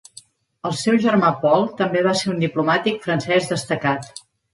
El 0.67 0.71
seu 0.77 0.95
germà 1.01 1.29
Paul 1.43 1.65
també 1.81 2.01
va 2.07 2.13
ser 2.21 2.31
un 2.31 2.39
diplomàtic 2.45 2.97
francès 3.05 3.51
destacat. 3.53 4.11